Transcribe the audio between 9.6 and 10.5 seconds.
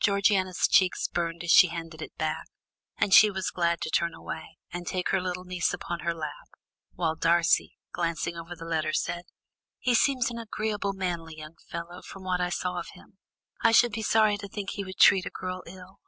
"He seems an